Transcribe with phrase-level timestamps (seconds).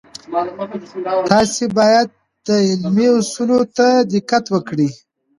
[1.31, 2.07] تاسې باید
[2.47, 4.89] د علمي اصولو ته دقت وکړئ.